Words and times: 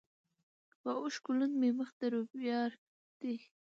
په 0.81 0.89
اوښکو 0.99 1.31
لوند 1.37 1.55
مي 1.61 1.69
مخ 1.79 1.89
د 1.99 2.01
رویبار 2.13 2.71
دی 3.21 3.35